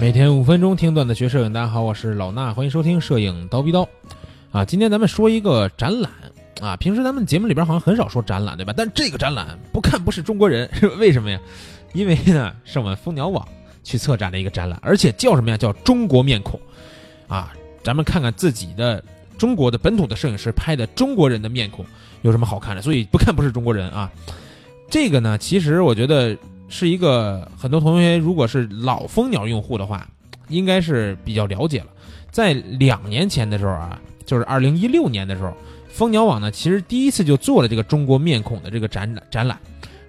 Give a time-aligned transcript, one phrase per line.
[0.00, 3.86] 每天五分钟听段子学摄影，大家好，我是老衲，欢迎收听摄影刀逼刀。
[4.50, 6.10] 啊，今天咱们说一个展览
[6.58, 8.72] 啊，平时咱们节目里边好像很少说展览，对吧？
[8.74, 11.38] 但这个展览不看不是中国人，是 为什么呀？
[11.92, 13.46] 因为呢是我们蜂鸟网
[13.84, 15.56] 去策展的一个展览，而且叫什么呀？
[15.58, 16.58] 叫中国面孔。
[17.28, 17.52] 啊，
[17.84, 19.04] 咱们看看自己的
[19.36, 21.84] 中国的本土的摄影师拍的中国人的面孔
[22.22, 24.10] 有什么好看的，所以不看不是中国人啊。
[24.88, 26.34] 这个呢，其实我觉得
[26.70, 30.08] 是一个很多同学如果是老蜂鸟用户的话，
[30.48, 31.86] 应该是比较了解了。
[32.30, 35.52] 在两年前的时候啊，就是二零一六年的时候，
[35.88, 39.58] 蜂鸟网呢其实第一次就做了这个中国面孔的这个展览展览，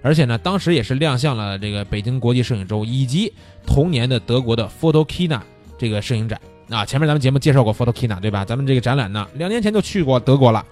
[0.02, 3.32] 而且呢当时也是亮相了这个北京国际摄影周以及
[3.66, 5.40] 同年的德国的 Photokina
[5.76, 6.40] 这个摄影展
[6.70, 6.84] 啊。
[6.86, 8.44] 前面咱们节目介绍过 Photokina 对吧？
[8.44, 10.64] 咱们这个展览呢两年前就去过德国了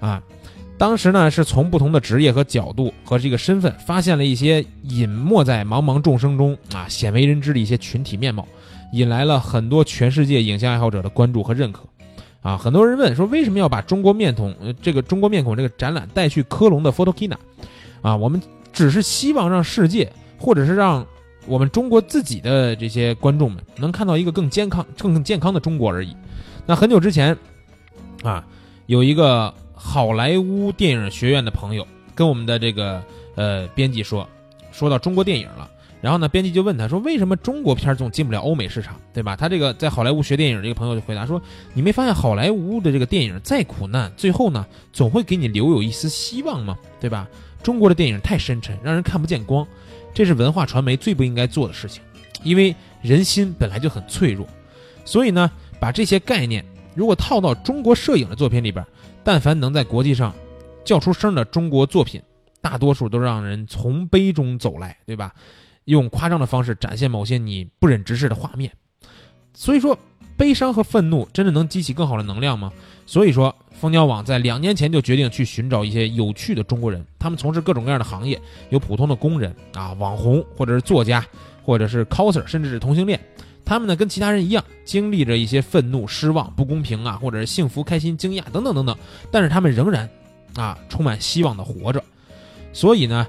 [0.00, 0.22] 啊。
[0.80, 8.48] 当时呢，是从不同的职业和角度和这个身份，发现了一些隐没在茫茫众生中啊鲜为人知的一些群体面貌，
[8.94, 11.82] 引来了很多全世界影像爱好者的关注和认可。
[12.40, 17.36] 啊，很多人问说，为什么要把中国面孔这个中国面孔这个展览带去科隆的 Photokina？
[18.00, 18.40] 啊，我们
[18.72, 21.06] 只是希望让世界，或者是让
[21.46, 26.16] 我们中国自己的这些观众们，能看到一个更健康、更健康的中国而已。
[26.64, 27.36] 那很久之前，
[28.22, 28.42] 啊，
[28.86, 29.52] 有一个。
[29.82, 33.02] 好莱坞电影学院的朋友跟我们的这个
[33.34, 34.28] 呃编辑说，
[34.70, 35.68] 说到中国电影了，
[36.02, 39.34] 然后呢，编辑就问他说，为什么中国片总进不了欧美市场，对吧？
[39.34, 41.40] 他这个在好莱坞学电影这个朋友就回答说，
[41.72, 46.76] 你没发现好莱坞的这个电影再苦难，最后呢总会给你留有一丝希望吗？
[47.00, 47.26] 对吧？
[47.62, 49.66] 中国的电影太深沉，让人看不见光，
[50.12, 52.02] 这是文化传媒最不应该做的事情，
[52.42, 54.46] 因为人心本来就很脆弱，
[55.06, 56.62] 所以呢，把这些概念
[57.00, 58.84] 如果套到中国摄影的作品里边。
[59.22, 60.34] 但凡能在国际上
[60.82, 62.22] 叫出声的中国作品，
[62.60, 65.34] 大多数都让人从悲中走来，对吧？
[65.84, 68.72] 用夸张的方式展现某些你不忍直视的画面。
[69.52, 69.98] 所以说，
[70.38, 72.72] 悲伤和愤怒真的能激起更好的能量吗？
[73.04, 78.40] 所以说，蜂鸟网在两年前就决定去寻找一些有趣的中国人，他们从事各种各样的行业，
[78.70, 81.22] 有普通的工人啊、网红，或者是作家，
[81.62, 83.20] 或者是 coser，甚至是同性恋。
[83.70, 88.96] 他们呢，跟其他人一样，经历着一些愤怒、失望、不公平啊，或者是幸福、开心、惊讶等等等等，
[89.30, 90.10] 但是他们仍然，
[90.56, 92.02] 啊，充满希望的活着。
[92.72, 93.24] 所以呢，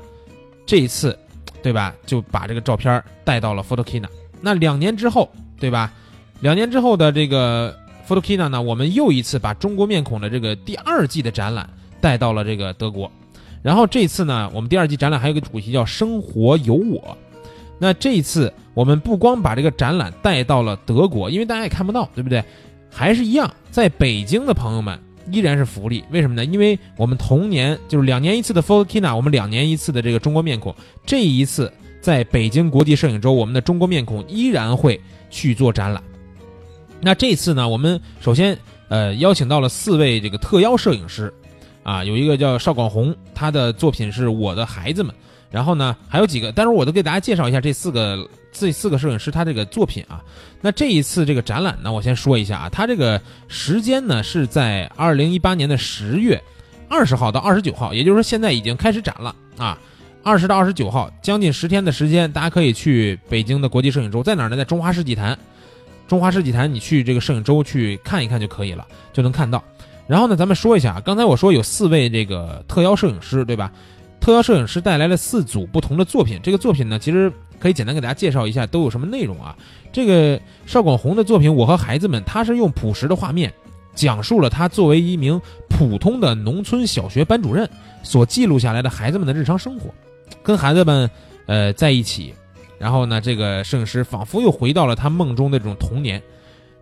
[0.65, 1.15] 这一次，
[1.61, 4.07] 对吧，就把这个照片带到了 Photokina。
[4.41, 5.29] 那两年之后，
[5.59, 5.93] 对吧？
[6.39, 7.77] 两年之后的这个
[8.07, 11.69] Photokina 呢，我们又一次把中国面孔的这个第二季的展览
[12.01, 13.11] 带到了这个德国。
[13.61, 17.15] 然后这次呢，我们第二季展览还有个主题叫“生活有我”。
[17.83, 22.43] 那这一次，我们不光把这个展览带到了德国，因为大家也看不到，对不对？
[22.91, 24.99] 还是一样，在北京的朋友们
[25.31, 26.03] 依然是福利。
[26.11, 26.45] 为什么呢？
[26.45, 30.75] 因为我们同年就是两年一次的 Photokina，我们两年一次的这个中国面孔，
[31.07, 36.03] 这一次在北京国际摄影周，我们的中国面孔依然会去做展览。
[36.99, 38.55] 那这次呢，我们首先
[38.89, 41.33] 呃邀请到了四位这个特邀摄影师，
[41.81, 45.15] 啊，有一个叫邵广红，他的作品是我的孩子们。
[45.51, 50.23] 然后呢，还有几个，但是我都给大家介绍一下这四个这四个摄影师他这个作品啊。
[50.61, 56.41] 那这一次这个展览呢，我先说一下啊，他这个时间呢是在二零一八年的十月
[56.87, 59.77] 二十号到二十九号，也就是说现在已经开始展了啊。
[60.23, 64.55] 二十到二十九号，将近十天的时间，大家可以去北京的国际摄影周，在哪儿呢？
[64.55, 65.35] 在中华世纪坛。
[66.07, 69.63] 中华世纪坛，你去这个摄影周去看一看就可以了，就能看到。
[70.05, 73.71] 然后呢，咱们说一下，刚才我说有四位这个特邀摄影师，对吧？
[74.21, 76.39] 特邀摄影师带来了四组不同的作品。
[76.41, 79.57] 这个作品呢，其实可以简单给大家介绍一下都有什么内容啊。
[79.91, 83.51] 这个邵广红的作品《我和孩子们》，他是用朴实的画面，
[83.95, 87.67] 讲述了他作为一名普通的农村小学班主任
[88.03, 89.89] 所记录下来的孩子们的日常生活，
[90.43, 91.09] 跟孩子们
[91.47, 92.33] 呃在一起。
[92.77, 96.21] 然后呢，这个摄影师仿佛又回到了他梦中的这种童年。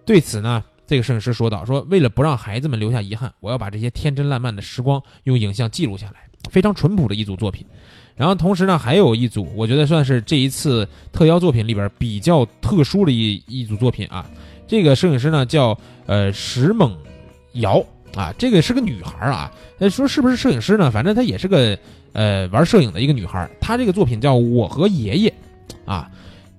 [0.05, 6.14] 对此呢，这个摄影师说道：“说为了不让孩子们留下遗憾，我要把这些天真烂漫的时光用影像记录下来。”
[6.49, 7.64] 非常淳朴的一组作品，
[8.16, 14.28] 然后同时呢，还有一组我觉得算是这一次特邀作品里边比较特殊的一一组作品啊。
[14.67, 15.78] 这个摄影师呢叫
[16.08, 16.97] 呃石猛
[17.53, 17.85] 瑶
[18.16, 19.52] 啊，这个是个女孩啊。
[19.91, 20.90] 说是不是摄影师呢？
[20.90, 21.78] 反正她也是个
[22.14, 23.47] 呃玩摄影的一个女孩。
[23.61, 25.34] 她这个作品叫我和爷爷
[25.85, 26.09] 啊。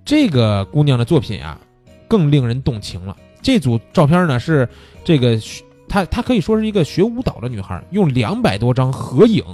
[0.04, 1.60] 这个姑娘的作品啊
[2.06, 3.16] 更令人动情了。
[3.42, 4.68] 这组照片呢是
[5.04, 5.38] 这个
[5.88, 9.44] 她她可以说是一个学舞蹈的女孩，用两百多张合影。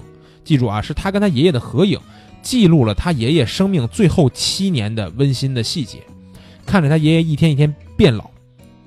[0.44, 1.98] 记住啊，是他跟他爷爷的合影，
[2.40, 5.98] 记录了他爷爷生命最后七年的温馨的细节。
[6.64, 8.30] 看着他爷爷一天一天变老，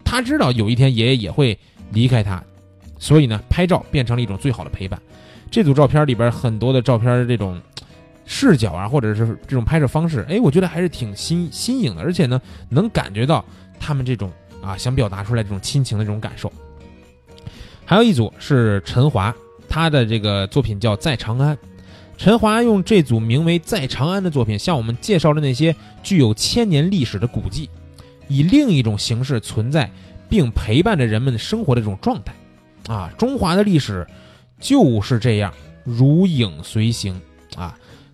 [0.05, 1.57] 他知道有一天爷爷也会
[1.91, 2.41] 离开他，
[2.97, 4.97] 所以呢，拍照变成了一种最好的陪伴。
[5.51, 7.61] 这组照片里边很多的照片，这种
[8.25, 13.43] 视角啊，或者是这种拍摄方式，哎，我觉得还是挺新新颖的，而且呢，能感觉到
[13.79, 14.31] 他们这种
[14.61, 16.51] 啊想表达出来这种亲情的这种感受。
[17.85, 19.35] 还有一组是陈华，
[19.67, 21.55] 他的这个作品叫《在长安》。
[22.17, 25.73] 陈华用这组名为《在长安》的作品，向我们介绍了那些
[26.03, 27.69] 具有千年历史的古迹，
[28.27, 29.89] 以另一种形式存在，
[30.27, 32.33] 并陪伴着人们生活的这种状态。
[32.93, 34.05] 啊，中华的历史
[34.59, 35.53] 就是这样，
[35.85, 37.19] 如影随形，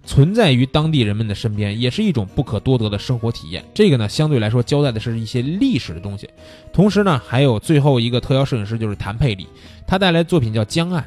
[0.05, 3.65] 存在于当地人们的身边，也是一种不可多得的生活体验。
[3.73, 6.29] 这个呢，相对来说交代的是一些历史的东西，
[6.71, 9.47] 同时呢，还有最后一个特邀摄影师就是谭佩礼，
[9.87, 11.01] 他带来的作品叫《江岸》。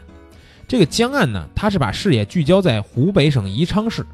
[0.66, 4.04] 这个江岸呢，他是把视野聚焦在湖北省宜昌市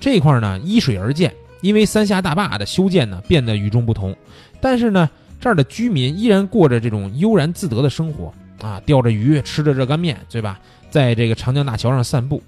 [0.00, 1.34] 这块呢，依水而建。
[1.60, 4.16] 因为三峡大坝的修建呢，变得与众不同。
[4.60, 5.08] 但是呢，
[5.40, 10.58] 这儿的居民依然过着这种悠然自得的生活啊，钓着鱼，吃着热干面，对吧？
[10.90, 12.42] 在这个长江大桥上散步，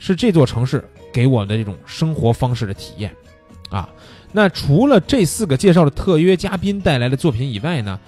[0.00, 0.84] 是这座城市
[1.16, 3.10] 给我的这种生活方式的体验
[3.70, 3.88] 啊。
[4.32, 7.98] 那除了这四个介绍的特约嘉宾带来的作品以外呢？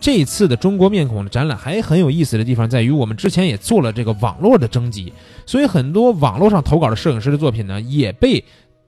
[0.00, 5.12] 这次的中国面孔的展览还很有意思的地方在于，我们之前也做了这个网络的征集，
[5.44, 8.44] 所以很多网络上投稿的摄影师的作品呢，也被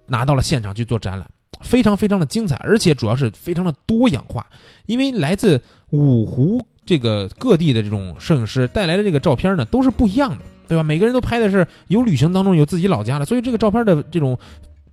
[0.06, 1.28] 拿到了现场去做展览，
[1.62, 4.46] 非常非常的精彩，而且主要是非常的多样化，
[4.86, 10.84] 因为来自五湖这个各地的这种摄影师带来的这个照片呢，都是不一样的，对吧？
[10.84, 14.38] 每个人都拍的是有旅行当中有自己老家的，所以这个照片的这种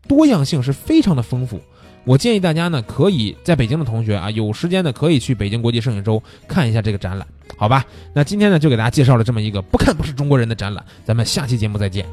[0.07, 1.61] 多样性是非常的丰富。
[2.03, 7.27] 我建议大家呢，可以在北京的同学啊，有时间的可以去北京国际摄影周看一下这个展览，
[7.57, 7.85] 好吧？
[8.15, 12.03] 那今天呢就给大家介绍了这么一个不看不是中国人的展览，咱们下期节目再见。